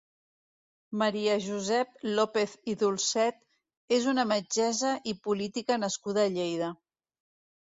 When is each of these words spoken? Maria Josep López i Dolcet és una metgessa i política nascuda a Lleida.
Maria 1.01 1.35
Josep 1.47 2.07
López 2.19 2.55
i 2.73 2.75
Dolcet 2.85 3.37
és 3.99 4.09
una 4.13 4.27
metgessa 4.33 4.95
i 5.13 5.15
política 5.29 5.79
nascuda 5.85 6.27
a 6.27 6.35
Lleida. 6.39 6.73